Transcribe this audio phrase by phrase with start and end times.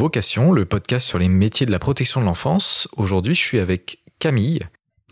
[0.00, 2.88] Vocation, le podcast sur les métiers de la protection de l'enfance.
[2.96, 4.60] Aujourd'hui, je suis avec Camille.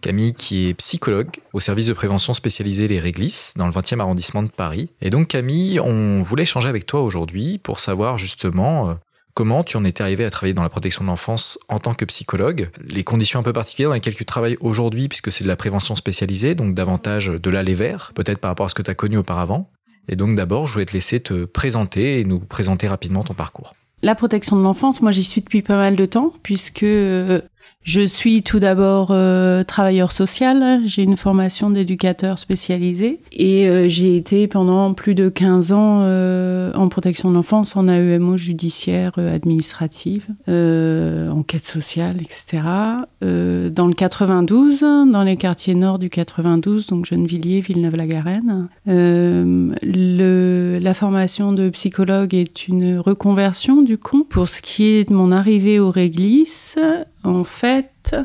[0.00, 4.43] Camille qui est psychologue au service de prévention spécialisé Les Réglisses dans le 20e arrondissement
[4.43, 4.89] de Paris.
[5.03, 8.95] Et donc Camille, on voulait échanger avec toi aujourd'hui pour savoir justement euh,
[9.35, 12.07] comment tu en étais arrivé à travailler dans la protection de l'enfance en tant que
[12.07, 15.57] psychologue, les conditions un peu particulières dans lesquelles tu travailles aujourd'hui puisque c'est de la
[15.57, 18.94] prévention spécialisée, donc davantage de l'aller vers, peut-être par rapport à ce que tu as
[18.94, 19.71] connu auparavant.
[20.08, 23.75] Et donc d'abord, je voulais te laisser te présenter et nous présenter rapidement ton parcours.
[24.02, 27.40] La protection de l'enfance, moi j'y suis depuis pas mal de temps puisque euh,
[27.89, 34.14] je suis tout d'abord euh, travailleur social, j'ai une formation d'éducateur spécialisé et euh, j'ai
[34.14, 40.27] été pendant plus de 15 ans euh, en protection de l'enfance, en AEMO judiciaire administrative,
[40.47, 42.62] enquête sociale, etc.
[43.22, 48.69] dans le 92, dans les quartiers nord du 92, donc Gennevilliers, Villeneuve-la-Garenne.
[48.84, 54.24] la formation de psychologue est une reconversion du coup.
[54.24, 56.77] Pour ce qui est de mon arrivée au Réglisse,
[57.24, 58.16] en fait,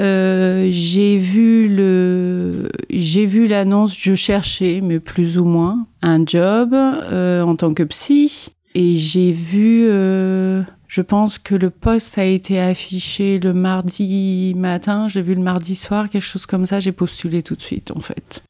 [0.00, 3.96] euh, j'ai vu le, j'ai vu l'annonce.
[3.96, 9.32] Je cherchais, mais plus ou moins, un job euh, en tant que psy, et j'ai
[9.32, 9.86] vu.
[9.88, 15.08] Euh, je pense que le poste a été affiché le mardi matin.
[15.08, 16.80] J'ai vu le mardi soir, quelque chose comme ça.
[16.80, 18.42] J'ai postulé tout de suite, en fait,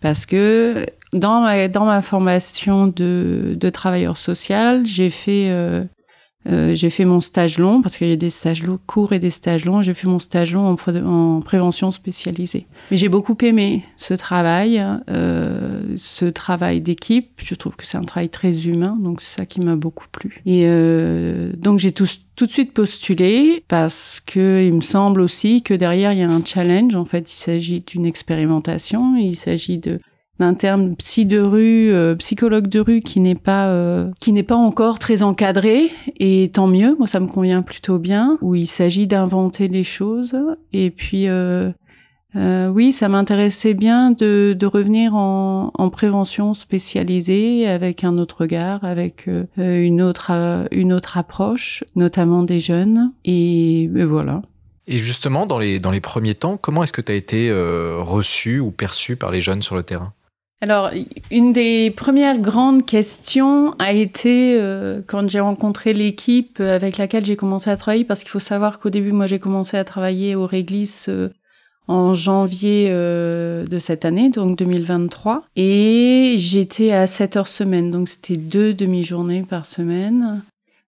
[0.00, 5.86] parce que dans ma dans ma formation de de travailleur social, j'ai fait
[6.46, 9.30] euh, j'ai fait mon stage long parce qu'il y a des stages courts et des
[9.30, 9.82] stages longs.
[9.82, 12.66] J'ai fait mon stage long en, en prévention spécialisée.
[12.90, 17.30] Mais j'ai beaucoup aimé ce travail, euh, ce travail d'équipe.
[17.36, 20.40] Je trouve que c'est un travail très humain, donc c'est ça qui m'a beaucoup plu.
[20.46, 25.62] Et euh, donc j'ai tout, tout de suite postulé parce que il me semble aussi
[25.62, 26.94] que derrière il y a un challenge.
[26.94, 29.16] En fait, il s'agit d'une expérimentation.
[29.16, 30.00] Il s'agit de
[30.38, 34.42] d'un terme psy de rue, euh, psychologue de rue qui n'est pas euh, qui n'est
[34.42, 36.94] pas encore très encadré et tant mieux.
[36.98, 38.38] Moi, ça me convient plutôt bien.
[38.40, 40.36] Où il s'agit d'inventer les choses
[40.72, 41.72] et puis euh,
[42.34, 48.84] oui, ça m'intéressait bien de, de revenir en, en, prévention spécialisée avec un autre regard,
[48.84, 54.42] avec une autre une autre approche, notamment des jeunes et, voilà.
[54.86, 58.60] Et justement, dans les, dans les premiers temps, comment est-ce que tu as été reçu
[58.60, 60.12] ou perçu par les jeunes sur le terrain?
[60.60, 60.90] Alors,
[61.30, 67.36] une des premières grandes questions a été euh, quand j'ai rencontré l'équipe avec laquelle j'ai
[67.36, 70.46] commencé à travailler, parce qu'il faut savoir qu'au début, moi, j'ai commencé à travailler au
[70.46, 71.30] Réglisse euh,
[71.86, 78.08] en janvier euh, de cette année, donc 2023, et j'étais à 7 heures semaine, donc
[78.08, 80.42] c'était deux demi-journées par semaine.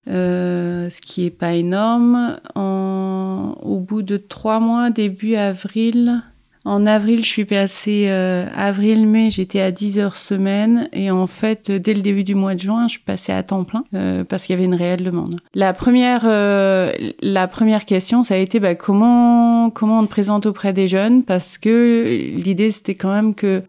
[0.08, 2.40] ce qui est pas énorme.
[2.56, 6.24] En, au bout de trois mois, début avril,
[6.66, 11.70] en avril, je suis passée euh, avril-mai, j'étais à 10 heures semaine et en fait,
[11.70, 14.44] dès le début du mois de juin, je suis passée à temps plein euh, parce
[14.44, 15.36] qu'il y avait une réelle demande.
[15.54, 20.44] La première, euh, la première question, ça a été bah, comment comment on te présente
[20.44, 21.24] auprès des jeunes?
[21.24, 23.62] Parce que l'idée c'était quand même que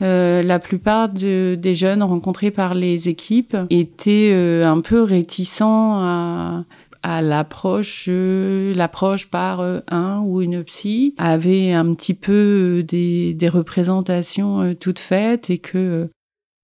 [0.00, 6.64] la plupart de, des jeunes rencontrés par les équipes étaient un peu réticents à
[7.04, 12.82] à l'approche, euh, l'approche par euh, un ou une psy avait un petit peu euh,
[12.82, 16.08] des, des représentations toutes faites et que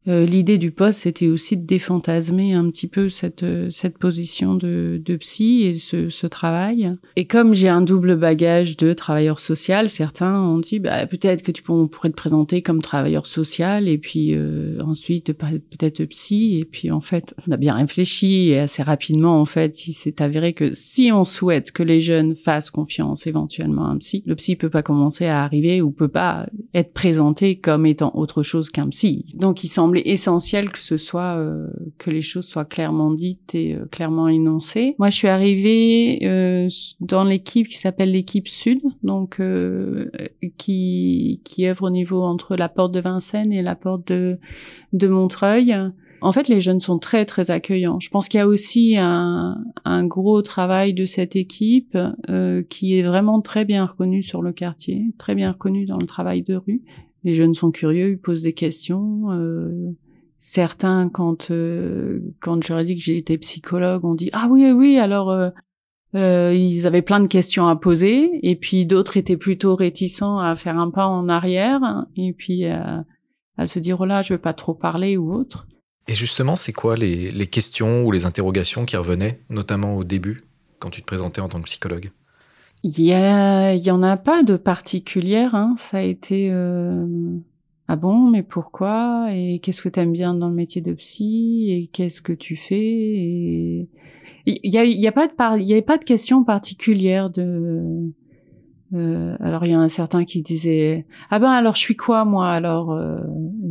[0.09, 5.01] euh, l'idée du poste, c'était aussi de défantasmer un petit peu cette cette position de,
[5.05, 6.95] de psy et ce, ce travail.
[7.17, 11.53] Et comme j'ai un double bagage de travailleur social, certains ont dit bah, peut-être que
[11.53, 16.59] tu pourrais te présenter comme travailleur social et puis euh, ensuite peut-être psy.
[16.59, 20.23] Et puis en fait, on a bien réfléchi et assez rapidement en fait, il s'est
[20.23, 24.35] avéré que si on souhaite que les jeunes fassent confiance éventuellement à un psy, le
[24.35, 28.71] psy peut pas commencer à arriver ou peut pas être présenté comme étant autre chose
[28.71, 29.27] qu'un psy.
[29.35, 31.67] Donc il semble essentiel que ce soit euh,
[31.99, 34.95] que les choses soient clairement dites et euh, clairement énoncées.
[34.99, 36.69] Moi, je suis arrivée euh,
[37.01, 39.41] dans l'équipe qui s'appelle l'équipe Sud, donc
[40.57, 44.39] qui qui œuvre au niveau entre la porte de Vincennes et la porte de
[44.93, 45.77] de Montreuil.
[46.23, 47.99] En fait, les jeunes sont très très accueillants.
[47.99, 51.97] Je pense qu'il y a aussi un, un gros travail de cette équipe
[52.69, 56.43] qui est vraiment très bien reconnu sur le quartier, très bien reconnu dans le travail
[56.43, 56.83] de rue
[57.25, 59.31] les jeunes sont curieux, ils posent des questions.
[59.33, 59.93] Euh,
[60.41, 65.31] certains, quand euh, quand j'aurais dit que j'étais psychologue, ont dit ah oui oui alors
[65.31, 65.51] euh,
[66.17, 70.57] euh, ils avaient plein de questions à poser et puis d'autres étaient plutôt réticents à
[70.57, 73.05] faire un pas en arrière et puis à
[73.67, 75.69] se dire oh là je veux pas trop parler ou autre.
[76.09, 80.41] Et justement, c'est quoi les, les questions ou les interrogations qui revenaient, notamment au début,
[80.81, 82.11] quand tu te présentais en tant que psychologue?
[82.83, 85.55] Il y, a, y en a pas de particulière.
[85.55, 85.75] Hein.
[85.77, 87.07] Ça a été euh...
[87.89, 89.29] ah bon, mais pourquoi?
[89.33, 91.67] Et qu'est-ce que t'aimes bien dans le métier de psy?
[91.71, 93.89] Et qu'est-ce que tu fais?
[94.47, 98.11] Il y, a, y a pas de y avait pas de question particulière de
[98.93, 102.25] euh, alors il y a un certain qui disait ah ben alors je suis quoi
[102.25, 103.21] moi alors euh,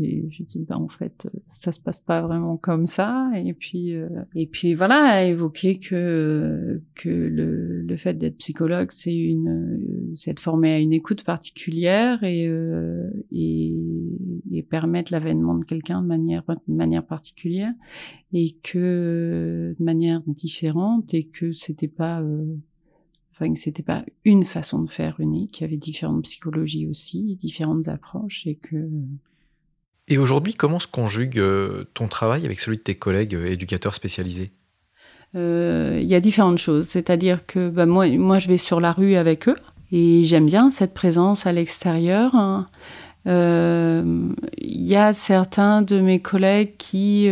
[0.02, 3.96] et je dis ben en fait ça se passe pas vraiment comme ça et puis
[3.96, 10.14] euh, et puis voilà a évoqué que que le, le fait d'être psychologue c'est une
[10.16, 13.76] c'est être formé à une écoute particulière et euh, et,
[14.52, 17.74] et permettre l'avènement de quelqu'un de manière de manière particulière
[18.32, 22.24] et que de manière différente et que c'était pas
[23.40, 27.38] Enfin, que c'était pas une façon de faire unique, il y avait différentes psychologies aussi,
[27.40, 28.90] différentes approches et que.
[30.10, 33.96] Et aujourd'hui, comment se conjugue euh, ton travail avec celui de tes collègues euh, éducateurs
[33.96, 34.50] spécialisés?
[35.36, 38.92] Euh, Il y a différentes choses, c'est-à-dire que bah, moi, moi, je vais sur la
[38.92, 39.56] rue avec eux
[39.94, 42.36] et j'aime bien cette présence à l'extérieur.
[42.36, 42.66] Hein.
[43.26, 47.30] Il y a certains de mes collègues qui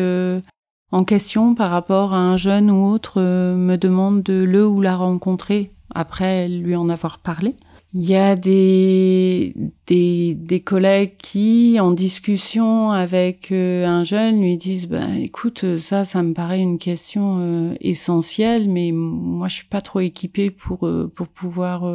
[0.92, 4.96] en question par rapport à un jeune ou autre me demandent de le ou la
[4.96, 7.56] rencontrer après lui en avoir parlé.
[7.94, 9.54] Il y a des,
[9.88, 16.22] des, collègues qui, en discussion avec euh, un jeune, lui disent bah, écoute, ça, ça
[16.22, 21.12] me paraît une question euh, essentielle, mais moi, je suis pas trop équipée pour, euh,
[21.16, 21.86] pour pouvoir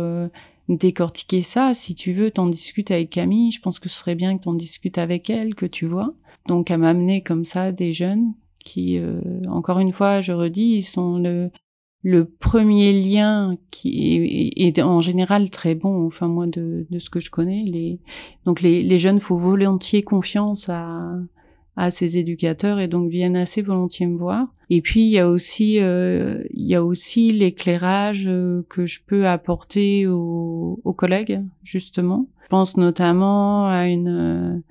[0.68, 1.74] décortiquer ça.
[1.74, 3.52] Si tu veux, t'en discutes avec Camille.
[3.52, 6.14] Je pense que ce serait bien que t'en discutes avec elle, que tu vois.
[6.48, 8.32] Donc, à m'amener comme ça des jeunes
[8.64, 8.98] qui,
[9.48, 11.50] encore une fois, je redis, ils sont le,
[12.02, 17.30] le premier lien qui est, en général très bon, enfin moi de, ce que je
[17.30, 17.98] connais,
[18.44, 21.14] donc les, jeunes font volontiers confiance à,
[21.76, 24.48] à ces éducateurs et donc viennent assez volontiers me voir.
[24.70, 29.00] Et puis il y a aussi euh, il y a aussi l'éclairage euh, que je
[29.06, 32.26] peux apporter aux, collègues justement.
[32.44, 34.62] Je pense notamment à une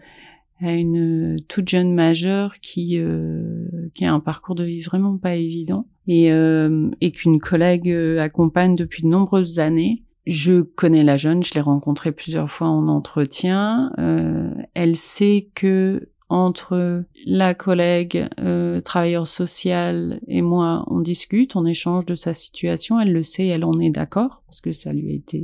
[0.62, 5.36] à une toute jeune majeure qui euh, qui a un parcours de vie vraiment pas
[5.36, 10.04] évident et, euh, et qu'une collègue euh, accompagne depuis de nombreuses années.
[10.28, 13.92] Je connais la jeune, je l'ai rencontrée plusieurs fois en entretien.
[13.98, 21.66] Euh, elle sait que entre la collègue euh, travailleur social et moi, on discute, on
[21.66, 23.00] échange de sa situation.
[23.00, 25.44] Elle le sait, elle en est d'accord parce que ça lui a été,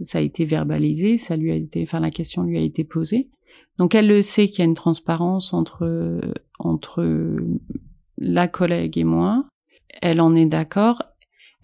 [0.00, 3.28] ça a été verbalisé, ça lui a été, enfin la question lui a été posée.
[3.78, 6.20] Donc elle le sait qu'il y a une transparence entre
[6.58, 7.36] entre
[8.18, 9.44] la collègue et moi
[10.00, 11.02] elle en est d'accord.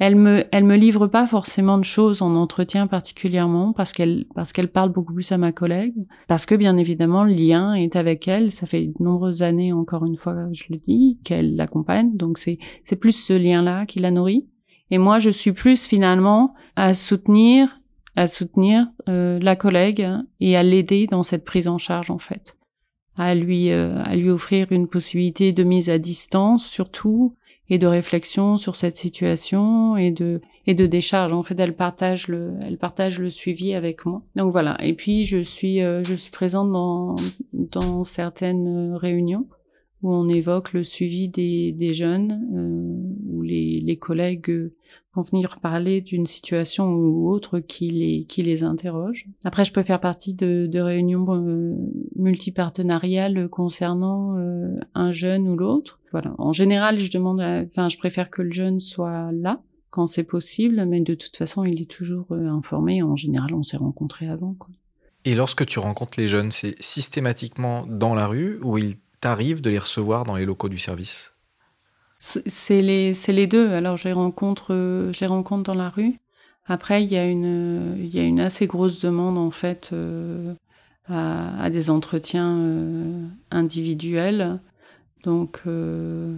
[0.01, 4.53] Elle me, elle me livre pas forcément de choses en entretien particulièrement parce qu'elle, parce
[4.53, 5.95] qu'elle parle beaucoup plus à ma collègue,
[6.27, 8.51] parce que bien évidemment le lien est avec elle.
[8.51, 12.17] Ça fait de nombreuses années, encore une fois, je le dis, qu'elle l'accompagne.
[12.17, 14.49] Donc c'est, c'est plus ce lien-là qui la nourrit.
[14.91, 17.81] Et moi, je suis plus finalement à soutenir,
[18.17, 20.07] à soutenir euh, la collègue
[20.41, 22.57] et à l'aider dans cette prise en charge en fait,
[23.17, 27.35] à lui, euh, à lui offrir une possibilité de mise à distance surtout
[27.71, 31.33] et de réflexion sur cette situation et de et de décharge.
[31.33, 34.23] En fait, elle partage le elle partage le suivi avec moi.
[34.37, 34.77] Donc voilà.
[34.83, 37.17] Et puis je suis euh, je suis présente dans
[37.53, 39.47] dans certaines réunions
[40.05, 44.71] où on évoque le suivi des, jeunes, euh, où les, collègues
[45.15, 47.91] vont venir parler d'une situation ou autre qui
[48.37, 49.27] les, interroge.
[49.45, 51.75] Après, je peux faire partie de, réunions euh,
[52.17, 55.99] multipartenariales concernant euh, un jeune ou l'autre.
[56.13, 56.35] Voilà.
[56.39, 59.61] En général, je demande, enfin, je préfère que le jeune soit là
[59.95, 63.01] quand c'est possible, mais de toute façon, il est toujours euh, informé.
[63.05, 64.57] En général, on s'est rencontrés avant.
[65.25, 69.71] Et lorsque tu rencontres les jeunes, c'est systématiquement dans la rue ou il t'arrive de
[69.71, 71.33] les recevoir dans les locaux du service?
[72.21, 73.73] C'est les, les deux.
[73.73, 74.75] Alors, je les rencontre,
[75.13, 76.19] je les rencontre dans la rue.
[76.67, 80.53] Après, il y a une, il y a une assez grosse demande en fait euh,
[81.09, 84.61] à, des entretiens euh, individuels.
[85.23, 86.37] Donc, euh,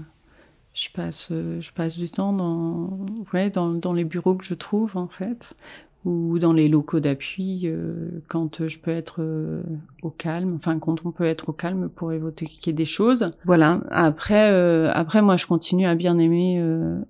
[0.73, 4.97] je passe, je passe du temps dans, ouais, dans, dans les bureaux que je trouve
[4.97, 5.57] en fait
[6.07, 9.61] ou dans les locaux d'appui euh, quand je peux être euh,
[10.03, 13.33] au calme, enfin quand on peut être au calme pour évoquer des choses.
[13.45, 13.81] Voilà.
[13.91, 16.63] Après, euh, après moi je continue à bien aimer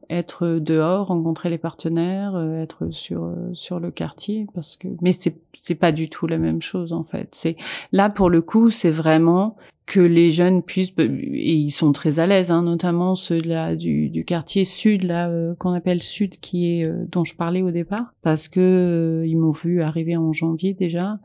[0.09, 5.75] être dehors, rencontrer les partenaires, être sur sur le quartier parce que mais c'est c'est
[5.75, 7.29] pas du tout la même chose en fait.
[7.33, 7.57] C'est
[7.93, 12.27] là pour le coup c'est vraiment que les jeunes puissent et ils sont très à
[12.27, 16.81] l'aise hein, notamment ceux là du, du quartier sud là euh, qu'on appelle sud qui
[16.81, 20.33] est euh, dont je parlais au départ parce que euh, ils m'ont vu arriver en
[20.33, 21.19] janvier déjà.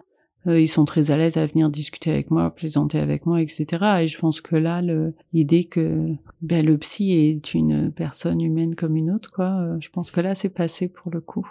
[0.47, 3.65] Ils sont très à l'aise à venir discuter avec moi plaisanter avec moi etc
[4.01, 4.81] et je pense que là
[5.33, 10.09] l'idée que ben, le psy est une personne humaine comme une autre quoi je pense
[10.09, 11.47] que là c'est passé pour le coup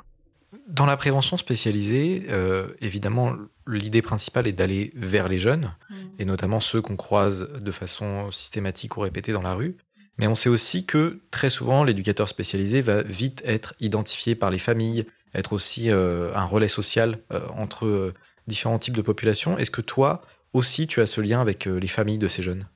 [0.71, 3.35] dans la prévention spécialisée, euh, évidemment,
[3.67, 5.95] l'idée principale est d'aller vers les jeunes, mm.
[6.19, 9.77] et notamment ceux qu'on croise de façon systématique ou répétée dans la rue.
[10.19, 14.59] Mais on sait aussi que très souvent, l'éducateur spécialisé va vite être identifié par les
[14.59, 18.13] familles, être aussi euh, un relais social euh, entre
[18.47, 19.59] différents types de populations.
[19.59, 20.23] Est-ce que toi
[20.53, 22.67] aussi, tu as ce lien avec les familles de ces jeunes?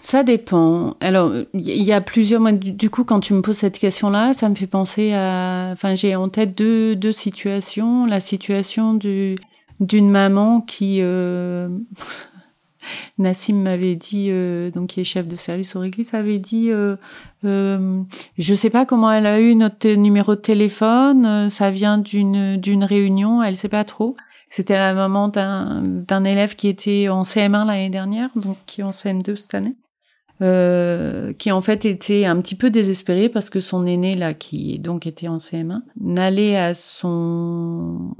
[0.00, 0.96] Ça dépend.
[1.00, 2.40] Alors, il y a plusieurs.
[2.52, 5.70] Du coup, quand tu me poses cette question-là, ça me fait penser à.
[5.72, 8.06] Enfin, j'ai en tête deux, deux situations.
[8.06, 9.36] La situation du,
[9.80, 10.98] d'une maman qui.
[11.00, 11.68] Euh...
[13.18, 16.96] Nassim m'avait dit, euh, donc qui est chef de service au Réglisse, avait dit, euh,
[17.44, 18.00] euh,
[18.38, 22.84] je sais pas comment elle a eu notre numéro de téléphone, euh, ça vient d'une
[22.84, 24.16] réunion, elle sait pas trop.
[24.50, 28.84] C'était la maman d'un d'un élève qui était en CM1 l'année dernière, donc qui est
[28.84, 29.76] en CM2 cette année.
[30.40, 34.78] Euh, qui en fait était un petit peu désespéré parce que son aîné là qui
[34.78, 38.14] donc était en CM1 n'allait à son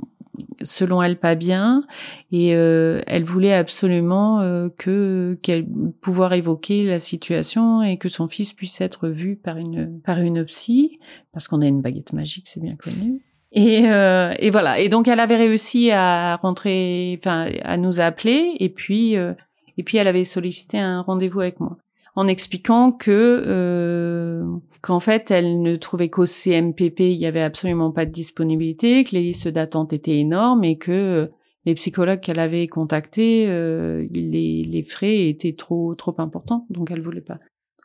[0.63, 1.85] selon elle pas bien.
[2.33, 5.67] Et euh, elle voulait absolument euh, que qu'elle
[6.01, 10.45] pouvoir évoquer la situation et que son fils puisse être vu par une par une
[10.45, 10.99] psy
[11.33, 13.23] parce qu'on a une baguette magique c'est bien connu.
[13.51, 14.79] Et, euh, et voilà.
[14.79, 18.57] Et donc elle avait réussi à rentrer enfin à nous appeler.
[18.61, 21.79] Et puis et puis elle avait sollicité un rendez-vous avec moi
[22.19, 24.45] en expliquant que euh,
[24.83, 29.13] qu'en fait elle ne trouvait qu'au CMPP il y avait absolument pas de disponibilité, que
[29.13, 31.27] les listes d'attente étaient énormes et que euh,
[31.65, 37.03] les psychologues qu'elle avait contactés, euh, les, les frais étaient trop trop importants, donc elle
[37.03, 37.39] voulait pas.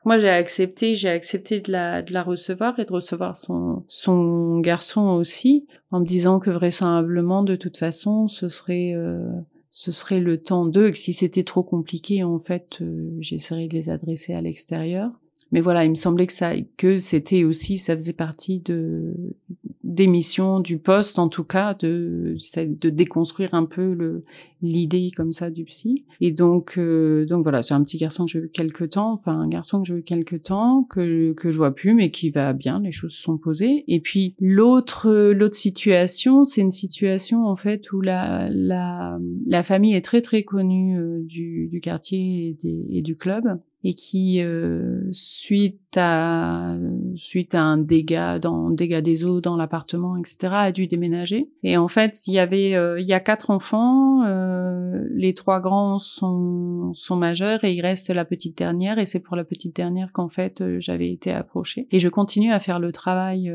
[0.06, 4.60] Moi, j'ai accepté, j'ai accepté de la, de la recevoir et de recevoir son, son
[4.60, 9.30] garçon aussi, en me disant que vraisemblablement, de toute façon, ce serait, euh,
[9.74, 13.74] ce serait le temps d'eux, que si c'était trop compliqué, en fait, euh, j'essaierais de
[13.74, 15.12] les adresser à l'extérieur.
[15.52, 19.14] Mais voilà, il me semblait que ça, que c'était aussi, ça faisait partie de
[19.94, 24.24] des missions du poste, en tout cas, de de déconstruire un peu le
[24.62, 26.06] l'idée comme ça du psy.
[26.22, 29.40] Et donc euh, donc voilà, c'est un petit garçon que j'ai vu quelques temps, enfin
[29.40, 32.54] un garçon que j'ai vu quelques temps que que je vois plus, mais qui va
[32.54, 33.84] bien, les choses se sont posées.
[33.88, 39.94] Et puis l'autre l'autre situation, c'est une situation en fait où la la la famille
[39.96, 45.80] est très très connue euh, du du quartier et du club et qui euh, suite
[45.98, 46.78] à
[47.16, 51.50] suite à un dégât dans dégât des eaux dans l'appartement etc a dû déménager.
[51.64, 55.60] Et en fait il y avait euh, il y a quatre enfants euh, les trois
[55.60, 59.00] grands sont sont majeurs et il reste la petite dernière.
[59.00, 61.88] Et c'est pour la petite dernière qu'en fait j'avais été approchée.
[61.92, 63.54] Et je continue à faire le travail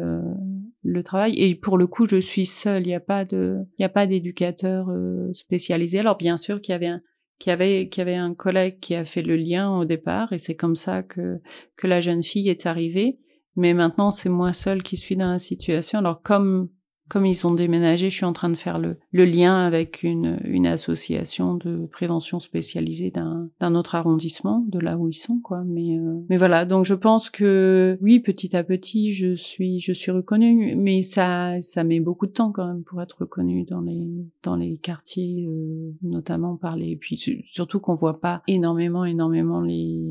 [0.82, 1.34] le travail.
[1.36, 2.82] Et pour le coup je suis seule.
[2.82, 4.90] Il n'y a pas de il y a pas d'éducateur
[5.32, 6.00] spécialisé.
[6.00, 7.00] Alors bien sûr qu'il y avait un
[7.38, 10.56] qui avait qui avait un collègue qui a fait le lien au départ et c'est
[10.56, 11.40] comme ça que
[11.76, 13.18] que la jeune fille est arrivée.
[13.56, 15.98] Mais maintenant c'est moi seule qui suis dans la situation.
[15.98, 16.68] Alors comme
[17.08, 20.38] comme ils ont déménagé, je suis en train de faire le, le lien avec une,
[20.44, 25.62] une association de prévention spécialisée d'un, autre arrondissement, de là où ils sont, quoi.
[25.66, 26.64] Mais, euh, mais voilà.
[26.64, 31.60] Donc je pense que oui, petit à petit, je suis, je suis reconnue, mais ça,
[31.60, 34.06] ça met beaucoup de temps quand même pour être reconnue dans les,
[34.42, 40.04] dans les quartiers, euh, notamment par les, puis surtout qu'on voit pas énormément, énormément les,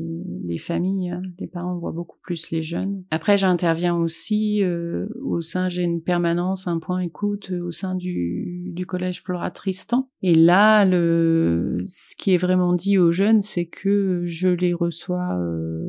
[0.44, 1.10] les familles.
[1.10, 1.22] Hein.
[1.38, 3.02] Les parents voient beaucoup plus les jeunes.
[3.10, 6.66] Après, j'interviens aussi euh, au sein, j'ai une permanence,
[6.96, 10.08] écoute au sein du, collège Flora Tristan.
[10.22, 15.36] Et là, le, ce qui est vraiment dit aux jeunes, c'est que je les reçois
[15.38, 15.82] euh,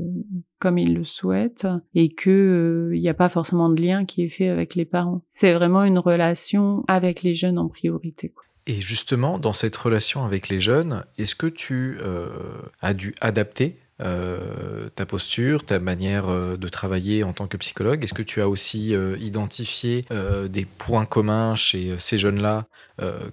[0.60, 4.24] comme ils le souhaitent et que euh, il n'y a pas forcément de lien qui
[4.24, 5.24] est fait avec les parents.
[5.30, 8.34] C'est vraiment une relation avec les jeunes en priorité.
[8.68, 12.28] Et justement, dans cette relation avec les jeunes, est-ce que tu euh,
[12.82, 18.04] as dû adapter euh, ta posture, ta manière euh, de travailler en tant que psychologue
[18.04, 20.02] Est-ce que tu as aussi euh, identifié
[20.50, 22.66] des points communs chez ces jeunes-là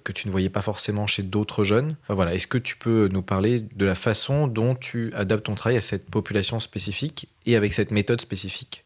[0.03, 1.95] que tu ne voyais pas forcément chez d'autres jeunes?
[2.09, 2.33] Voilà.
[2.33, 5.81] Est-ce que tu peux nous parler de la façon dont tu adaptes ton travail à
[5.81, 8.85] cette population spécifique et avec cette méthode spécifique?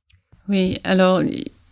[0.49, 1.21] Oui, alors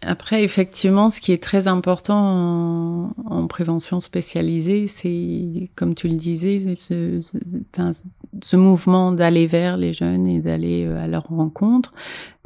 [0.02, 6.76] après, effectivement, ce qui est très important en, prévention spécialisée, c'est, comme tu le disais,
[6.78, 11.94] ce, mouvement d'aller vers les jeunes et d'aller euh, à leur rencontre.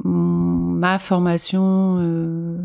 [0.02, 2.56] Ma formation, euh,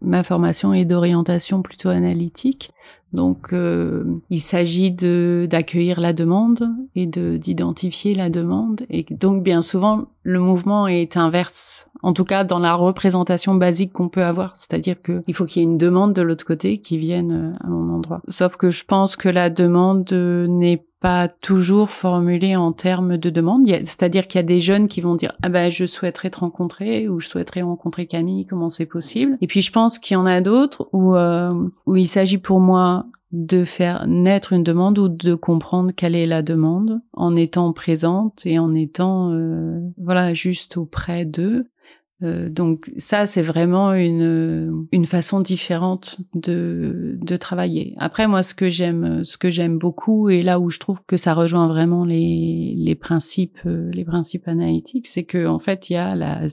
[0.00, 2.70] ma formation est d'orientation plutôt analytique.
[3.12, 8.82] Donc, euh, il s'agit d'accueillir la demande et de d'identifier la demande.
[8.90, 11.88] Et donc, bien souvent, le mouvement est inverse.
[12.02, 15.62] En tout cas, dans la représentation basique qu'on peut avoir, c'est-à-dire que il faut qu'il
[15.62, 18.20] y ait une demande de l'autre côté qui vienne à mon endroit.
[18.26, 23.66] Sauf que je pense que la demande n'est pas toujours formulé en termes de demande.
[23.66, 27.08] C'est-à-dire qu'il y a des jeunes qui vont dire ah ben je souhaiterais te rencontrer
[27.08, 29.38] ou je souhaiterais rencontrer Camille, comment c'est possible?
[29.40, 31.54] Et puis je pense qu'il y en a d'autres où euh,
[31.86, 33.06] où il s'agit pour moi
[33.36, 38.46] de faire naître une demande ou de comprendre quelle est la demande en étant présente
[38.46, 41.66] et en étant euh, voilà juste auprès d'eux
[42.22, 47.94] euh, donc ça, c'est vraiment une une façon différente de de travailler.
[47.98, 51.18] Après, moi, ce que j'aime, ce que j'aime beaucoup, et là où je trouve que
[51.18, 55.94] ça rejoint vraiment les les principes euh, les principes analytiques, c'est que en fait, il
[55.94, 56.46] y a la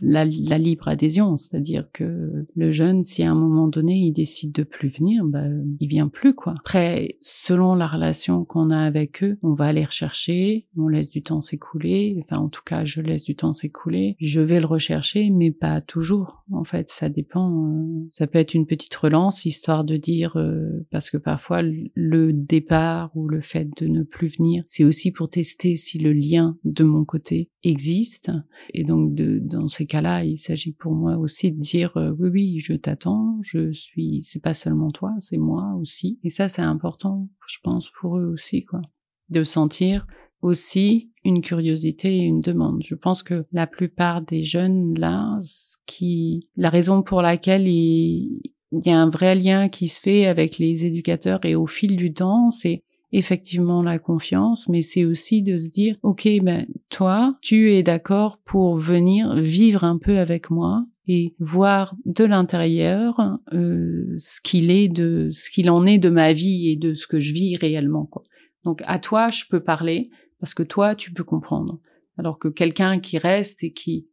[0.00, 4.62] la, libre adhésion, c'est-à-dire que le jeune, si à un moment donné il décide de
[4.62, 5.44] plus venir, bah,
[5.80, 6.54] il vient plus quoi.
[6.58, 11.22] Après, selon la relation qu'on a avec eux, on va aller rechercher, on laisse du
[11.22, 12.18] temps s'écouler.
[12.24, 14.16] Enfin, en tout cas, je laisse du temps s'écouler.
[14.20, 16.44] Je vais le rechercher mais pas toujours.
[16.52, 17.66] En fait, ça dépend.
[17.66, 22.32] Euh, ça peut être une petite relance, histoire de dire, euh, parce que parfois le
[22.32, 26.56] départ ou le fait de ne plus venir, c'est aussi pour tester si le lien
[26.64, 28.30] de mon côté existe.
[28.72, 32.28] Et donc, de, dans ces cas-là, il s'agit pour moi aussi de dire, euh, oui,
[32.30, 36.18] oui, je t'attends, je suis, c'est pas seulement toi, c'est moi aussi.
[36.22, 38.80] Et ça, c'est important, je pense, pour eux aussi, quoi.
[39.28, 40.06] De sentir
[40.42, 42.82] aussi une curiosité et une demande.
[42.84, 45.38] Je pense que la plupart des jeunes là,
[45.86, 48.40] qui, la raison pour laquelle il,
[48.72, 52.12] y a un vrai lien qui se fait avec les éducateurs et au fil du
[52.12, 52.82] temps, c'est
[53.12, 58.38] effectivement la confiance, mais c'est aussi de se dire, ok, ben toi, tu es d'accord
[58.44, 63.20] pour venir vivre un peu avec moi et voir de l'intérieur
[63.52, 67.08] euh, ce qu'il est de ce qu'il en est de ma vie et de ce
[67.08, 68.06] que je vis réellement.
[68.06, 68.22] Quoi.
[68.64, 71.78] Donc à toi, je peux parler, parce que toi, tu peux comprendre.
[72.18, 74.06] Alors que quelqu'un qui reste et qui,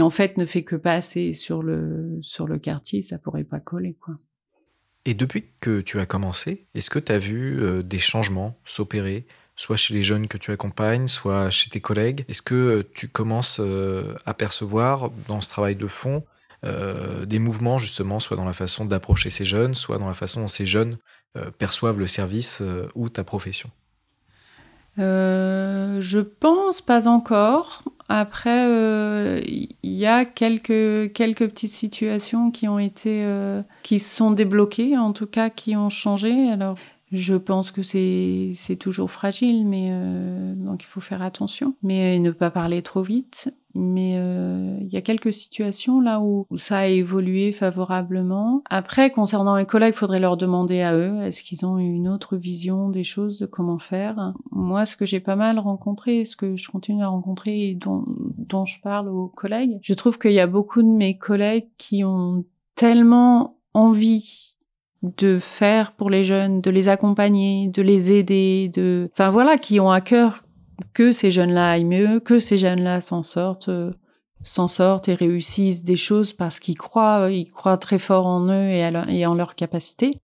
[0.00, 3.94] en fait ne fait que passer sur le, sur le quartier, ça pourrait pas coller,
[3.94, 4.14] quoi.
[5.06, 9.26] Et depuis que tu as commencé, est-ce que tu as vu euh, des changements s'opérer,
[9.54, 12.24] soit chez les jeunes que tu accompagnes, soit chez tes collègues?
[12.28, 16.24] Est-ce que euh, tu commences euh, à percevoir dans ce travail de fond
[17.26, 20.48] des mouvements justement, soit dans la façon d'approcher ces jeunes, soit dans la façon dont
[20.48, 20.96] ces jeunes
[21.58, 22.62] perçoivent le service
[22.94, 23.70] ou ta profession?
[24.98, 27.82] Euh, je pense pas encore.
[28.08, 34.14] Après, euh, il y a quelques quelques petites situations qui ont été euh, qui se
[34.14, 36.50] sont débloquées, en tout cas qui ont changé.
[36.50, 36.76] Alors,
[37.12, 42.18] je pense que c'est c'est toujours fragile, mais euh, donc il faut faire attention, mais
[42.18, 43.52] ne pas parler trop vite.
[43.76, 48.62] Mais euh, il y a quelques situations là où, ça a évolué favorablement.
[48.70, 52.36] Après, concernant les collègues, il faudrait leur demander à eux est-ce qu'ils ont une autre
[52.36, 54.32] vision des choses, de comment faire?
[54.52, 58.04] Moi, ce que j'ai pas mal rencontré, ce que je continue à rencontrer et dont
[58.38, 62.04] dont je parle aux collègues, je trouve qu'il y a beaucoup de mes collègues qui
[62.04, 62.44] ont
[62.76, 64.53] tellement envie
[65.04, 69.78] de faire pour les jeunes, de les accompagner, de les aider, de, enfin voilà, qui
[69.78, 70.42] ont à cœur
[70.94, 73.92] que ces jeunes-là aillent mieux, que ces jeunes-là s'en sortent, euh,
[74.42, 78.68] s'en sortent et réussissent des choses parce qu'ils croient, ils croient très fort en eux
[78.70, 80.18] et, et en leur capacité.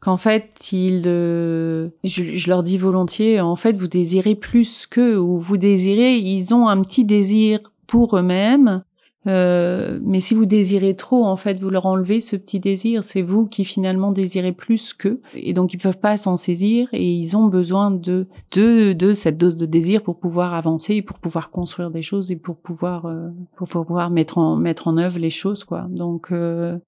[0.00, 5.18] Qu'en fait, ils, euh, je, je, leur dis volontiers, en fait, vous désirez plus qu'eux
[5.18, 8.84] ou vous désirez, ils ont un petit désir pour eux-mêmes
[9.26, 13.02] euh, mais si vous désirez trop, en fait, vous leur enlevez ce petit désir.
[13.02, 17.12] C'est vous qui finalement désirez plus qu'eux, et donc ils peuvent pas s'en saisir et
[17.12, 21.50] ils ont besoin de, de de cette dose de désir pour pouvoir avancer, pour pouvoir
[21.50, 25.30] construire des choses et pour pouvoir euh, pour pouvoir mettre en mettre en œuvre les
[25.30, 25.86] choses, quoi.
[25.90, 26.78] Donc euh,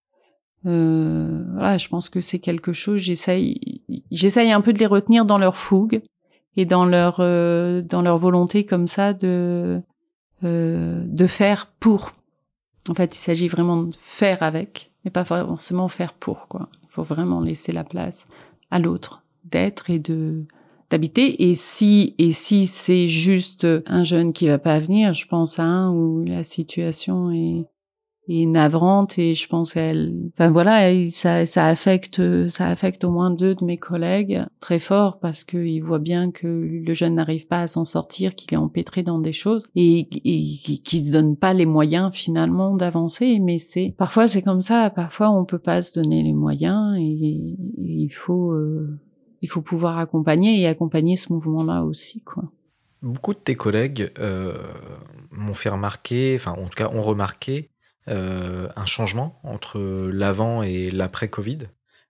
[0.66, 3.00] euh, voilà, je pense que c'est quelque chose.
[3.00, 6.00] J'essaye j'essaye un peu de les retenir dans leur fougue
[6.56, 9.82] et dans leur dans leur volonté comme ça de
[10.42, 12.12] de faire pour
[12.88, 16.68] en fait, il s'agit vraiment de faire avec, mais pas forcément faire pour, quoi.
[16.82, 18.26] Il faut vraiment laisser la place
[18.70, 20.44] à l'autre d'être et de
[20.90, 21.48] d'habiter.
[21.48, 25.64] Et si et si c'est juste un jeune qui va pas venir, je pense à
[25.64, 27.64] un où la situation est
[28.32, 33.32] et navrante et je pense qu'elle enfin voilà ça ça affecte ça affecte au moins
[33.32, 37.48] deux de mes collègues très fort parce que ils voient bien que le jeune n'arrive
[37.48, 41.36] pas à s'en sortir qu'il est empêtré dans des choses et, et qui se donne
[41.36, 43.40] pas les moyens finalement d'avancer.
[43.40, 44.90] Mais c'est parfois c'est comme ça.
[44.90, 48.96] Parfois on peut pas se donner les moyens et, il faut euh,
[49.42, 52.44] il faut pouvoir accompagner et accompagner ce mouvement là aussi quoi.
[53.02, 54.54] Beaucoup de tes collègues euh,
[55.32, 57.70] m'ont fait remarquer, enfin en tout cas ont remarqué
[58.10, 59.78] un changement entre
[60.12, 61.68] l'avant et l'après-Covid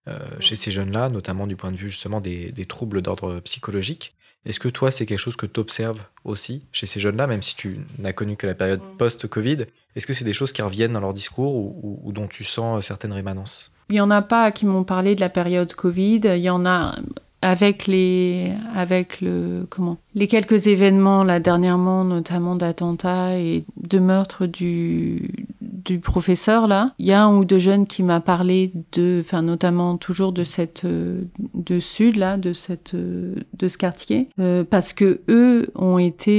[0.08, 4.14] euh, chez ces jeunes-là, notamment du point de vue justement des, troubles d'ordre psychologique.
[4.46, 7.54] Est-ce que toi, c'est quelque chose que tu observes aussi chez ces jeunes-là, même si
[7.54, 9.66] tu n'as connu que la période post-Covid?
[9.94, 13.12] Est-ce que c'est des choses qui reviennent dans leur discours ou, dont tu sens certaines
[13.12, 13.74] rémanences?
[13.90, 16.22] Il n'y en a pas qui m'ont parlé de la période Covid.
[16.24, 16.94] Il y en a
[17.42, 24.44] avec les avec le comment les quelques événements là dernièrement notamment d'attentats et de meurtres
[24.44, 25.46] du
[25.84, 29.42] du professeur là, il y a un ou deux jeunes qui m'a parlé de, enfin
[29.42, 31.22] notamment toujours de cette euh,
[31.54, 36.30] de sud là, de cette euh, de ce quartier, euh, parce que eux ont été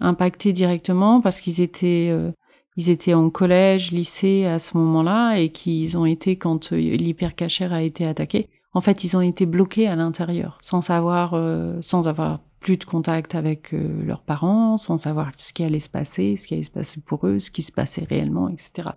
[0.00, 2.12] impactés directement parce qu'ils étaient
[2.76, 7.82] ils étaient en collège, lycée à ce moment-là et qu'ils ont été quand l'hypercachère a
[7.82, 8.48] été attaqué.
[8.74, 11.38] En fait, ils ont été bloqués à l'intérieur sans savoir,
[11.80, 15.90] sans avoir plus de contact avec euh, leurs parents, sans savoir ce qui allait se
[15.90, 18.90] passer, ce qui allait se passer pour eux, ce qui se passait réellement, etc.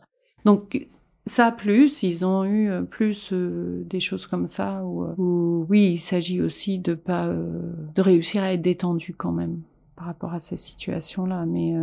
[0.45, 0.88] Donc
[1.25, 5.97] ça plus, ils ont eu euh, plus euh, des choses comme ça où, oui, il
[5.97, 9.62] s'agit aussi de pas de réussir à être détendu quand même
[9.95, 11.73] par rapport à ces situations-là, mais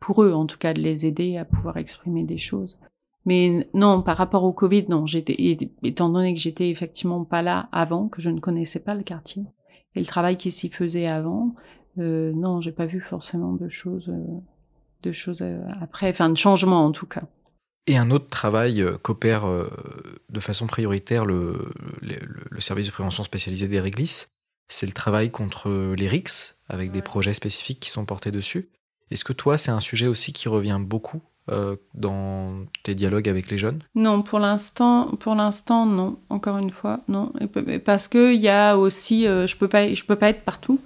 [0.00, 2.76] pour eux en tout cas de les aider à pouvoir exprimer des choses.
[3.24, 7.68] Mais non, par rapport au Covid, non, j'étais étant donné que j'étais effectivement pas là
[7.70, 9.44] avant, que je ne connaissais pas le quartier,
[9.96, 11.54] et le travail qui s'y faisait avant,
[11.98, 14.40] euh, non, j'ai pas vu forcément de choses, euh,
[15.02, 17.22] de choses euh, après, enfin de changements en tout cas.
[17.86, 19.46] Et un autre travail euh, qu'opère
[20.28, 24.28] de façon prioritaire le, le, service de prévention spécialisé des réglisses,
[24.68, 28.68] c'est le travail contre les RICS, avec des projets spécifiques qui sont portés dessus.
[29.10, 33.50] Est-ce que toi, c'est un sujet aussi qui revient beaucoup euh, dans tes dialogues avec
[33.50, 33.80] les jeunes?
[33.94, 36.18] Non, pour l'instant, pour l'instant, non.
[36.28, 37.32] Encore une fois, non.
[37.84, 40.80] Parce que il y a aussi, euh, je peux pas, je peux pas être partout,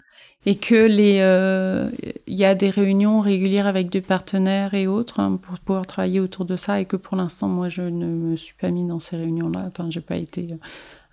[0.47, 1.91] et que les, euh,
[2.27, 6.21] il y a des réunions régulières avec des partenaires et autres hein, pour pouvoir travailler
[6.21, 9.01] autour de ça, et que pour l'instant, moi, je ne me suis pas mis dans
[9.01, 9.67] ces réunions-là.
[9.69, 10.49] Enfin, j'ai pas été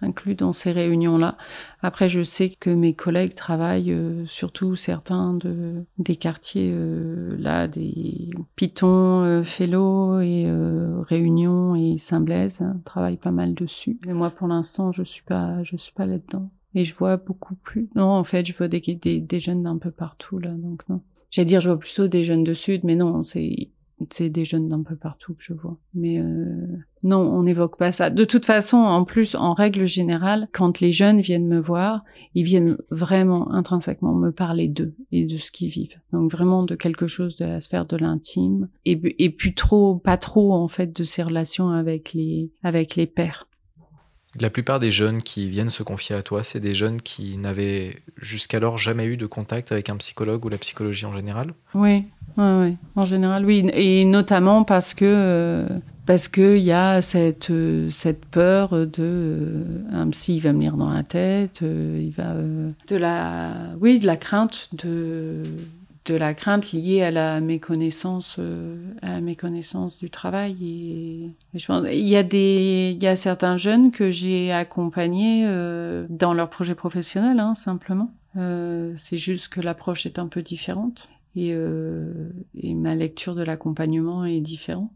[0.02, 1.38] inclus dans ces réunions-là.
[1.82, 7.68] Après, je sais que mes collègues travaillent, euh, surtout certains de des quartiers euh, là,
[7.68, 9.44] des Pitons, euh,
[10.22, 14.00] et euh, Réunion et Saint-Blaise, hein, travaillent pas mal dessus.
[14.06, 16.50] Mais moi, pour l'instant, je suis pas, je suis pas là-dedans.
[16.76, 17.90] Et je vois beaucoup plus.
[17.96, 21.02] Non, en fait, je vois des, des, des jeunes d'un peu partout là, donc non.
[21.30, 23.70] J'allais dire, je vois plutôt des jeunes de Sud, mais non, c'est
[24.12, 25.78] c'est des jeunes d'un peu partout que je vois.
[25.94, 26.68] Mais euh,
[27.04, 28.10] non, on n'évoque pas ça.
[28.10, 32.04] De toute façon, en plus, en règle générale, quand les jeunes viennent me voir,
[32.36, 36.00] ils viennent vraiment intrinsèquement me parler d'eux et de ce qu'ils vivent.
[36.14, 40.18] Donc vraiment de quelque chose de la sphère de l'intime et, et puis trop, pas
[40.18, 43.47] trop en fait de ces relations avec les avec les pères.
[44.40, 47.96] La plupart des jeunes qui viennent se confier à toi, c'est des jeunes qui n'avaient
[48.18, 52.06] jusqu'alors jamais eu de contact avec un psychologue ou la psychologie en général Oui,
[52.38, 53.70] en général, oui.
[53.74, 55.68] Et notamment parce que euh,
[56.06, 57.90] parce qu'il y a cette euh,
[58.32, 62.36] peur de euh, il va me lire dans la tête, il va
[63.80, 65.44] oui de la crainte de
[66.08, 68.40] de la crainte liée à la méconnaissance
[69.02, 70.56] à la méconnaissance du travail.
[70.62, 75.46] Et, je pense il y a des il y a certains jeunes que j'ai accompagnés
[76.10, 78.12] dans leur projet professionnel hein, simplement.
[78.36, 81.10] C'est juste que l'approche est un peu différente.
[81.38, 84.90] Et, euh, et ma lecture de l'accompagnement est différente.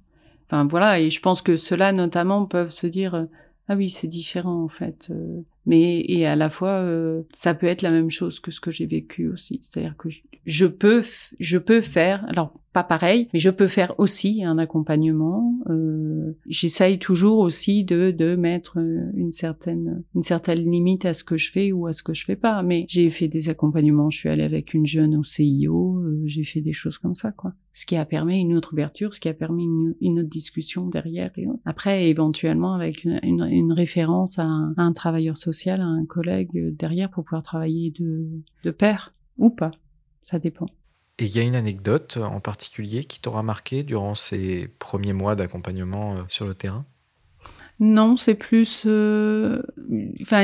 [0.47, 3.27] Enfin voilà, et je pense que ceux-là notamment peuvent se dire
[3.69, 7.67] ah oui c'est différent en fait, euh, mais et à la fois euh, ça peut
[7.67, 10.09] être la même chose que ce que j'ai vécu aussi, c'est-à-dire que
[10.45, 11.03] je peux
[11.39, 15.59] je peux faire alors pas pareil, mais je peux faire aussi un accompagnement.
[15.69, 21.37] Euh, J'essaye toujours aussi de, de mettre une certaine une certaine limite à ce que
[21.37, 22.63] je fais ou à ce que je fais pas.
[22.63, 24.09] Mais j'ai fait des accompagnements.
[24.09, 25.99] Je suis allée avec une jeune au CIO.
[25.99, 27.53] Euh, j'ai fait des choses comme ça, quoi.
[27.73, 29.65] Ce qui a permis une autre ouverture, ce qui a permis
[30.01, 31.31] une, autre discussion derrière.
[31.63, 35.50] Après, éventuellement avec une, une, une référence à un, à un, travailleur social,
[35.81, 38.27] à un collègue derrière pour pouvoir travailler de,
[38.63, 39.71] de pair ou pas.
[40.23, 40.67] Ça dépend.
[41.17, 45.35] Et il y a une anecdote en particulier qui t'aura marqué durant ces premiers mois
[45.35, 46.85] d'accompagnement euh, sur le terrain?
[47.79, 48.83] Non, c'est plus.
[48.85, 49.61] Euh,
[50.21, 50.43] enfin,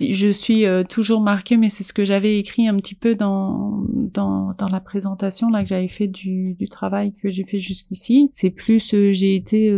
[0.00, 3.84] je, suis euh, toujours marquée, mais c'est ce que j'avais écrit un petit peu dans,
[3.88, 8.28] dans, dans la présentation là que j'avais fait du, du travail que j'ai fait jusqu'ici.
[8.32, 9.74] C'est plus j'ai été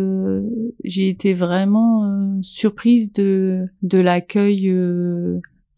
[0.84, 4.70] j'ai été vraiment surprise de de l'accueil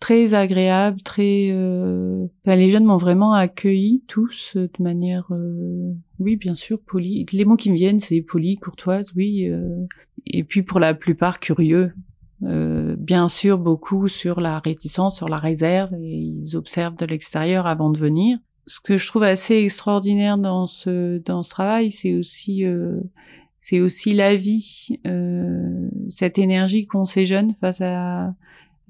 [0.01, 1.49] très agréable, très.
[1.51, 2.27] Euh...
[2.45, 5.93] les jeunes m'ont vraiment accueilli tous euh, de manière, euh...
[6.19, 7.27] oui, bien sûr, poli.
[7.33, 9.87] Les mots qui me viennent, c'est poli, courtoise, oui, euh...
[10.27, 11.93] et puis pour la plupart curieux.
[12.43, 17.67] Euh, bien sûr, beaucoup sur la réticence, sur la réserve, et ils observent de l'extérieur
[17.67, 18.39] avant de venir.
[18.67, 23.01] Ce que je trouve assez extraordinaire dans ce dans ce travail, c'est aussi euh,
[23.61, 25.01] c'est aussi la vie,
[26.09, 27.25] cette énergie qu'ont ces
[27.61, 28.35] face à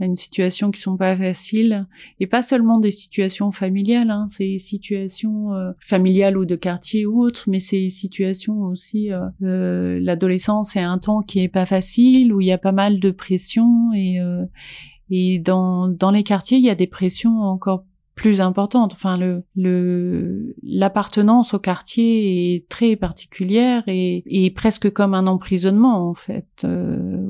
[0.01, 1.87] à une situation qui sont pas faciles
[2.21, 7.23] et pas seulement des situations familiales hein, c'est situations euh, familiales ou de quartier ou
[7.23, 12.33] autres mais c'est situations aussi euh, euh, l'adolescence est un temps qui est pas facile
[12.33, 14.45] où il y a pas mal de pression et euh,
[15.09, 17.85] et dans dans les quartiers il y a des pressions encore
[18.17, 18.95] plus importante.
[18.95, 26.09] Enfin, le le l'appartenance au quartier est très particulière et, et presque comme un emprisonnement
[26.09, 27.25] en fait, euh,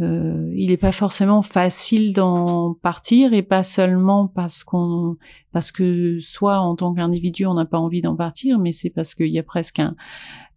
[0.00, 5.16] euh, il n'est pas forcément facile d'en partir et pas seulement parce qu'on
[5.52, 9.14] parce que soit en tant qu'individu on n'a pas envie d'en partir, mais c'est parce
[9.14, 9.96] qu'il y a presque un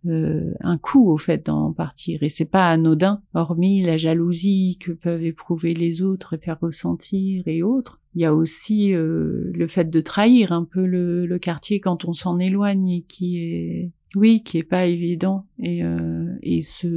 [0.08, 2.24] euh, un coup au fait d'en partir.
[2.24, 7.44] Et c'est pas anodin hormis la jalousie que peuvent éprouver les autres et faire ressentir
[7.48, 8.00] et autres.
[8.16, 12.06] Il y a aussi euh, le fait de trahir un peu le, le quartier quand
[12.06, 15.46] on s'en éloigne et qui est oui, qui est pas évident.
[15.58, 16.88] Et euh, et ce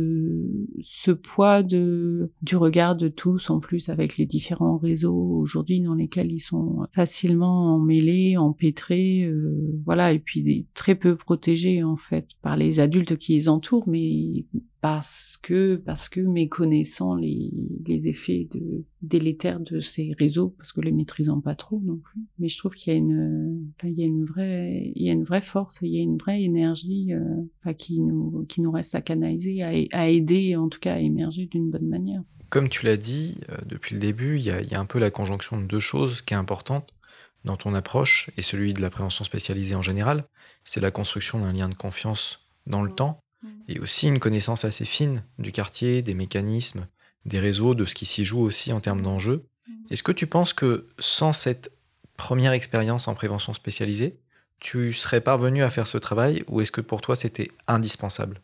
[0.80, 5.94] ce poids de du regard de tous en plus avec les différents réseaux aujourd'hui dans
[5.94, 10.12] lesquels ils sont facilement emmêlés, empêtrés, euh, voilà.
[10.12, 14.44] Et puis très peu protégés en fait par les adultes qui les entourent, mais
[14.84, 17.50] parce que parce que méconnaissant les,
[17.86, 22.20] les effets de, délétères de ces réseaux parce que les maîtrisant pas trop non plus.
[22.38, 25.08] Mais je trouve qu'il y a une enfin, il y a une vraie il y
[25.08, 28.70] a une vraie force il y a une vraie énergie euh, qui nous qui nous
[28.70, 32.20] reste à canaliser à, à, aider en tout cas à émerger d'une bonne manière.
[32.50, 34.84] Comme tu l'as dit euh, depuis le début il y, a, il y a un
[34.84, 36.90] peu la conjonction de deux choses qui est importante
[37.46, 40.24] dans ton approche et celui de la prévention spécialisée en général
[40.62, 43.23] c'est la construction d'un lien de confiance dans le temps.
[43.68, 46.86] Et aussi une connaissance assez fine du quartier, des mécanismes,
[47.24, 49.46] des réseaux, de ce qui s'y joue aussi en termes d'enjeux.
[49.66, 49.72] Mm.
[49.90, 51.70] Est-ce que tu penses que sans cette
[52.16, 54.18] première expérience en prévention spécialisée,
[54.60, 58.40] tu serais parvenu à faire ce travail ou est-ce que pour toi c'était indispensable?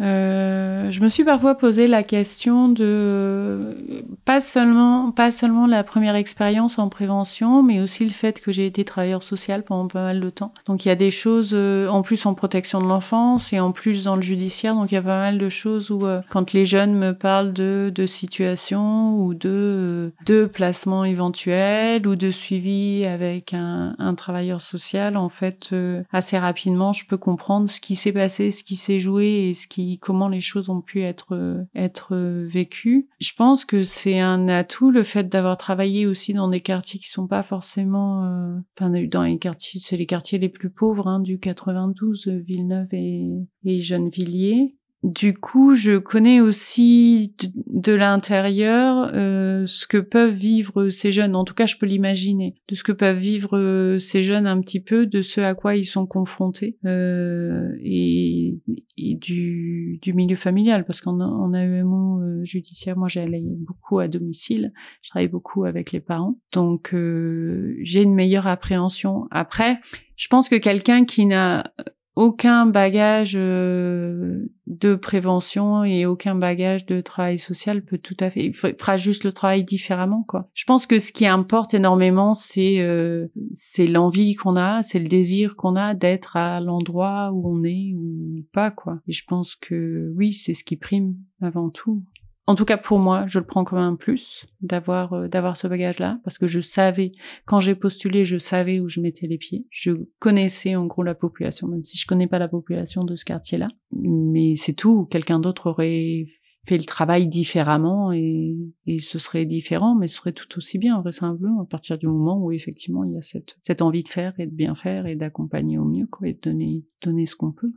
[0.00, 6.14] Euh, je me suis parfois posé la question de pas seulement pas seulement la première
[6.14, 10.20] expérience en prévention, mais aussi le fait que j'ai été travailleur social pendant pas mal
[10.20, 10.52] de temps.
[10.66, 13.72] Donc il y a des choses euh, en plus en protection de l'enfance et en
[13.72, 14.74] plus dans le judiciaire.
[14.74, 17.52] Donc il y a pas mal de choses où euh, quand les jeunes me parlent
[17.52, 24.62] de de situations ou de de placements éventuels ou de suivi avec un, un travailleur
[24.62, 25.74] social, en fait
[26.12, 29.66] assez rapidement je peux comprendre ce qui s'est passé, ce qui s'est joué et ce
[29.66, 33.08] qui comment les choses ont pu être être vécues.
[33.20, 37.08] Je pense que c'est un atout le fait d'avoir travaillé aussi dans des quartiers qui
[37.08, 41.20] sont pas forcément, euh, enfin dans les quartiers, c'est les quartiers les plus pauvres hein,
[41.20, 43.30] du 92, Villeneuve et,
[43.64, 44.76] et Gennevilliers.
[45.02, 47.34] Du coup, je connais aussi
[47.66, 51.34] de, l'intérieur euh, ce que peuvent vivre ces jeunes.
[51.34, 54.60] En tout cas, je peux l'imaginer de ce que peuvent vivre euh, ces jeunes un
[54.60, 58.60] petit peu, de ce à quoi ils sont confrontés euh, et,
[58.96, 60.84] du, du, milieu familial.
[60.84, 64.72] Parce qu'en en AEMO euh, judiciaire, moi, j'allais beaucoup à domicile.
[65.02, 69.26] Je travaille beaucoup avec les parents, donc euh, j'ai une meilleure appréhension.
[69.32, 69.80] Après,
[70.14, 71.64] je pense que quelqu'un qui n'a
[72.14, 78.44] aucun bagage euh, de prévention et aucun bagage de travail social peut tout à fait
[78.44, 80.48] il fera juste le travail différemment quoi.
[80.54, 85.08] Je pense que ce qui importe énormément c'est euh, c'est l'envie qu'on a c'est le
[85.08, 89.00] désir qu'on a d'être à l'endroit où on est ou pas quoi.
[89.08, 92.02] Et je pense que oui c'est ce qui prime avant tout
[92.46, 95.68] en tout cas pour moi, je le prends comme un plus d'avoir euh, d'avoir ce
[95.68, 97.12] bagage-là parce que je savais
[97.44, 99.66] quand j'ai postulé, je savais où je mettais les pieds.
[99.70, 103.24] Je connaissais en gros la population, même si je connais pas la population de ce
[103.24, 103.68] quartier-là.
[103.92, 105.06] Mais c'est tout.
[105.06, 106.26] Quelqu'un d'autre aurait
[106.66, 111.00] fait le travail différemment et, et ce serait différent, mais ce serait tout aussi bien
[111.00, 114.32] vraisemblablement à partir du moment où effectivement il y a cette cette envie de faire
[114.38, 117.52] et de bien faire et d'accompagner au mieux quoi et de donner donner ce qu'on
[117.52, 117.72] peut.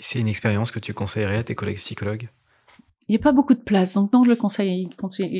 [0.00, 2.28] C'est une expérience que tu conseillerais à tes collègues psychologues?
[3.08, 4.90] Il n'y a pas beaucoup de place, donc non, je le conseille,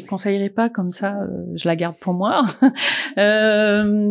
[0.09, 1.15] conseillerais pas comme ça.
[1.21, 2.43] Euh, je la garde pour moi.
[3.19, 4.11] euh,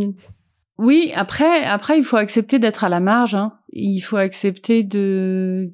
[0.78, 3.34] oui, après, après, il faut accepter d'être à la marge.
[3.34, 3.54] Hein.
[3.74, 5.72] Il faut accepter de.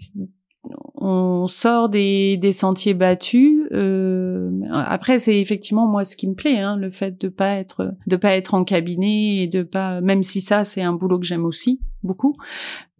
[0.95, 3.67] On sort des, sentiers battus.
[3.73, 7.93] Euh, après, c'est effectivement moi ce qui me plaît, hein, le fait de pas être
[8.07, 11.25] de pas être en cabinet et de pas, même si ça c'est un boulot que
[11.25, 12.37] j'aime aussi beaucoup,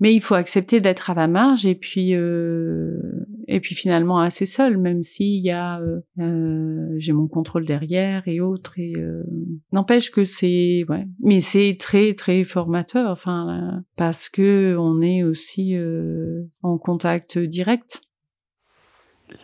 [0.02, 3.00] mais il faut accepter d'être à la marge et puis euh,
[3.48, 8.24] et puis finalement assez seul même s'il y a euh, euh, j'ai mon contrôle derrière
[8.28, 9.24] et autres et euh,
[9.72, 11.06] n'empêche que c'est ouais.
[11.22, 15.76] Mais c'est très très formateur enfin parce que on est aussi
[16.62, 18.02] en contact direct.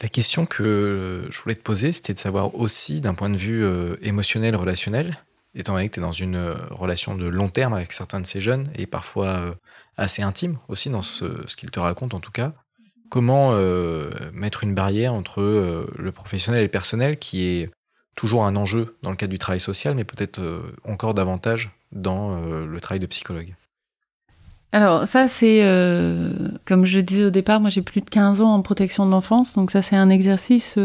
[0.02, 3.64] La question que je voulais te poser, c'était de savoir aussi, d'un point de vue
[4.02, 5.18] émotionnel, relationnel,
[5.56, 6.38] étant donné que tu es dans une
[6.70, 9.56] relation de long terme avec certains de ces jeunes, et parfois
[9.98, 12.54] assez intime aussi dans ce, ce qu'ils te racontent en tout cas,
[13.10, 17.72] comment euh, mettre une barrière entre euh, le professionnel et le personnel qui est
[18.16, 22.40] toujours un enjeu dans le cadre du travail social, mais peut-être euh, encore davantage dans
[22.40, 23.56] le travail de psychologue.
[24.72, 25.66] Alors ça c'est,
[26.66, 29.56] comme je disais au départ, moi j'ai plus de 15 ans en protection de l'enfance,
[29.56, 30.78] donc ça c'est un exercice,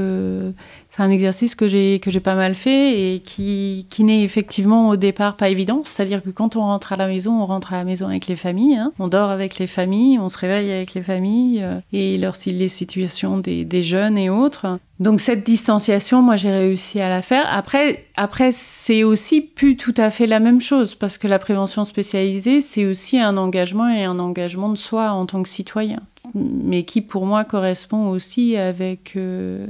[0.94, 4.90] c'est un exercice que j'ai que j'ai pas mal fait et qui qui n'est effectivement
[4.90, 5.82] au départ pas évident.
[5.82, 8.36] C'est-à-dire que quand on rentre à la maison, on rentre à la maison avec les
[8.36, 8.92] familles, hein.
[9.00, 12.68] on dort avec les familles, on se réveille avec les familles euh, et lorsqu'il les
[12.68, 14.78] situations des, des jeunes et autres.
[15.00, 17.44] Donc cette distanciation, moi j'ai réussi à la faire.
[17.50, 21.84] Après, après c'est aussi plus tout à fait la même chose parce que la prévention
[21.84, 25.98] spécialisée, c'est aussi un engagement et un engagement de soi en tant que citoyen
[26.34, 29.66] mais qui pour moi correspond aussi avec euh,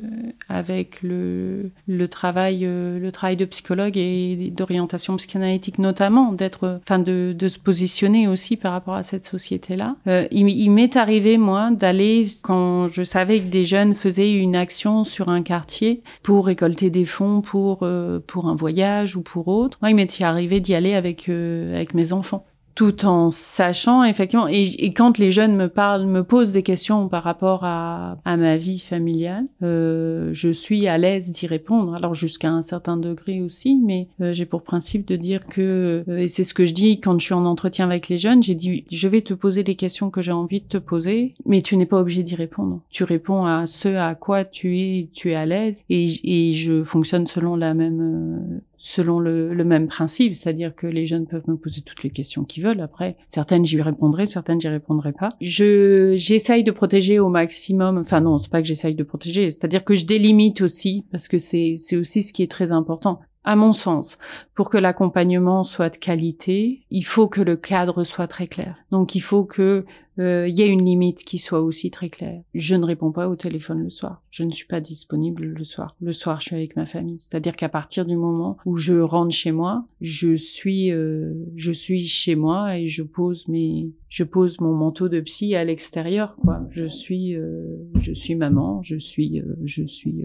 [0.49, 6.99] avec le le travail euh, le travail de psychologue et d'orientation psychanalytique notamment d'être enfin
[6.99, 10.97] de de se positionner aussi par rapport à cette société là euh, il, il m'est
[10.97, 16.03] arrivé moi d'aller quand je savais que des jeunes faisaient une action sur un quartier
[16.23, 17.87] pour récolter des fonds pour
[18.27, 19.79] pour un voyage ou pour autre.
[19.83, 24.49] Moi il m'est arrivé d'y aller avec avec mes enfants tout en sachant effectivement.
[24.49, 28.81] Et, quand les jeunes me parlent me posent des questions par rapport à, ma vie
[28.81, 31.95] familiale euh, je suis à l'aise d'y répondre.
[31.95, 36.19] Alors jusqu'à un certain degré aussi mais euh, j'ai pour principe de dire que euh,
[36.19, 38.55] et c'est ce que je dis quand je suis en entretien avec les jeunes j'ai
[38.55, 41.77] dit je vais te poser les questions que j'ai envie de te poser mais tu
[41.77, 42.81] n'es pas obligé d'y répondre.
[42.91, 46.83] Tu réponds à ce à quoi tu es tu es à l'aise et, et je
[46.85, 51.49] fonctionne selon la même euh, selon le, le même principe, c'est-à-dire que les jeunes peuvent
[51.49, 52.83] me poser toutes les questions qu'ils veulent.
[52.83, 55.31] Après, certaines j'y répondrai, certaines j'y répondrai pas.
[55.41, 57.97] Je j'essaye de protéger au maximum.
[57.97, 61.39] Enfin non, c'est pas que j'essaye de protéger, c'est-à-dire que je délimite aussi parce que
[61.39, 63.21] c'est c'est aussi ce qui est très important.
[63.47, 64.19] À mon sens,
[64.55, 68.77] pour que l'accompagnement soit de qualité, il faut que le cadre soit très clair.
[68.91, 69.85] Donc il faut que
[70.19, 72.41] euh, il y ait une limite qui soit aussi très claire.
[72.55, 74.23] Je ne réponds pas au téléphone le soir.
[74.31, 75.95] Je ne suis pas disponible le soir.
[76.01, 77.19] Le soir, je suis avec ma famille.
[77.19, 82.07] C'est-à-dire qu'à partir du moment où je rentre chez moi, je suis euh, je suis
[82.07, 86.61] chez moi et je pose mes je pose mon manteau de psy à l'extérieur quoi.
[86.71, 90.25] Je suis euh, je suis maman, je suis je suis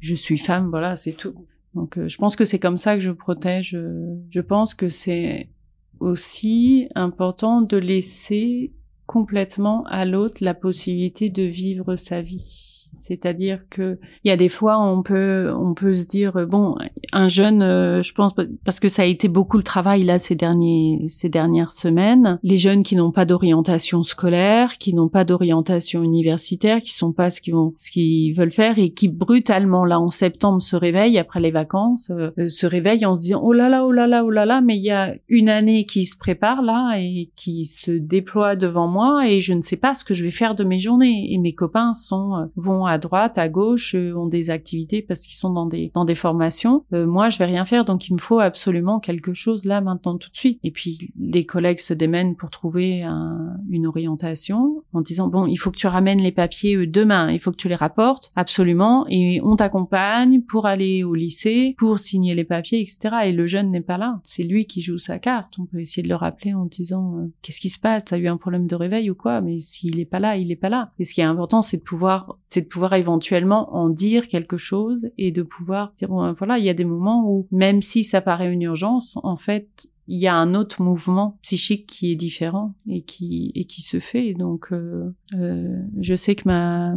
[0.00, 1.34] je suis femme, voilà, c'est tout.
[1.76, 3.74] Donc euh, je pense que c'est comme ça que je protège.
[3.74, 5.50] Euh, je pense que c'est
[6.00, 8.72] aussi important de laisser
[9.04, 12.75] complètement à l'autre la possibilité de vivre sa vie.
[12.96, 16.76] C'est-à-dire que il y a des fois on peut on peut se dire bon
[17.12, 18.32] un jeune euh, je pense
[18.64, 22.58] parce que ça a été beaucoup le travail là ces derniers ces dernières semaines les
[22.58, 27.40] jeunes qui n'ont pas d'orientation scolaire qui n'ont pas d'orientation universitaire qui sont pas ce
[27.40, 31.40] qu'ils vont ce qu'ils veulent faire et qui brutalement là en septembre se réveillent après
[31.40, 34.24] les vacances euh, euh, se réveillent en se disant oh là là oh là là
[34.24, 37.64] oh là là mais il y a une année qui se prépare là et qui
[37.66, 40.64] se déploie devant moi et je ne sais pas ce que je vais faire de
[40.64, 41.32] mes journées.
[41.32, 45.36] Et mes copains sont vont à droite, à gauche, euh, ont des activités parce qu'ils
[45.36, 46.84] sont dans des dans des formations.
[46.92, 50.16] Euh, moi, je vais rien faire, donc il me faut absolument quelque chose là maintenant
[50.16, 50.58] tout de suite.
[50.62, 53.02] Et puis les collègues se démènent pour trouver
[53.70, 57.40] une orientation en disant bon, il faut que tu ramènes les papiers euh, demain, il
[57.40, 62.34] faut que tu les rapportes absolument, et on t'accompagne pour aller au lycée, pour signer
[62.34, 63.16] les papiers, etc.
[63.26, 65.58] Et le jeune n'est pas là, c'est lui qui joue sa carte.
[65.58, 68.36] On peut essayer de le rappeler en disant qu'est-ce qui se passe, t'as eu un
[68.36, 69.40] problème de réveil ou quoi?
[69.40, 70.92] Mais s'il est pas là, il est pas là.
[70.98, 74.56] Et ce qui est important, c'est de pouvoir, c'est de pouvoir éventuellement en dire quelque
[74.56, 78.20] chose et de pouvoir dire voilà, il y a des moments où même si ça
[78.20, 82.74] paraît une urgence, en fait, il y a un autre mouvement psychique qui est différent
[82.88, 84.34] et qui et qui se fait.
[84.34, 86.94] Donc, euh, euh, je sais que ma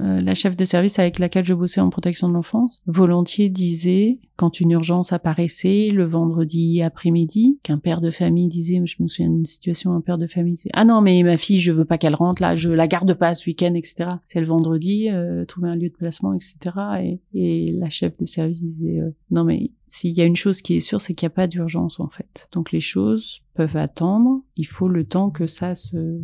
[0.00, 4.18] euh, la chef de service avec laquelle je bossais en protection de l'enfance, volontiers disait,
[4.36, 9.30] quand une urgence apparaissait le vendredi après-midi, qu'un père de famille disait, je me souviens
[9.30, 11.98] d'une situation, un père de famille disait, ah non, mais ma fille, je veux pas
[11.98, 14.08] qu'elle rentre là, je la garde pas ce week-end, etc.
[14.26, 16.56] C'est le vendredi, euh, trouver un lieu de placement, etc.
[17.02, 20.62] Et, et la chef de service disait, euh, non mais s'il y a une chose
[20.62, 22.48] qui est sûre, c'est qu'il n'y a pas d'urgence en fait.
[22.52, 26.20] Donc les choses peuvent attendre, il faut le temps que ça se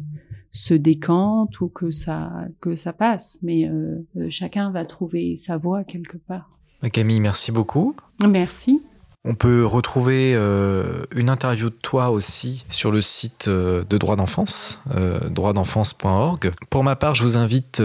[0.53, 3.39] se décante ou que ça que ça passe.
[3.43, 6.59] Mais euh, euh, chacun va trouver sa voie quelque part.
[6.89, 7.95] Camille, merci beaucoup.
[8.27, 8.81] Merci.
[9.25, 14.17] On peut retrouver euh, une interview de toi aussi sur le site euh, de Droit
[14.17, 16.53] d'enfance, euh, droitdenfance.org.
[16.71, 17.83] Pour ma part, je vous invite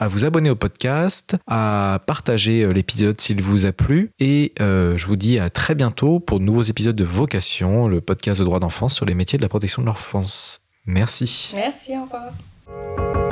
[0.00, 5.16] à vous abonner au podcast, à partager l'épisode s'il vous a plu, et je vous
[5.16, 8.94] dis à très bientôt pour de nouveaux épisodes de Vocation, le podcast de droit d'enfance
[8.94, 10.60] sur les métiers de la protection de l'enfance.
[10.86, 11.52] Merci.
[11.54, 13.23] Merci, au revoir.